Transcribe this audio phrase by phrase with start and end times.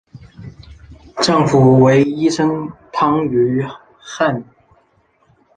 [1.21, 3.63] 丈夫为医生汤于
[3.99, 4.43] 翰。